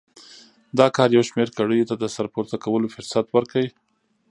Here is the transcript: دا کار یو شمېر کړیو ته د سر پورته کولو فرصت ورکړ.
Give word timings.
دا 0.77 0.87
کار 0.95 1.09
یو 1.15 1.23
شمېر 1.29 1.49
کړیو 1.57 1.89
ته 1.89 1.95
د 1.97 2.03
سر 2.15 2.25
پورته 2.33 2.55
کولو 2.63 2.87
فرصت 2.95 3.25
ورکړ. 3.31 3.63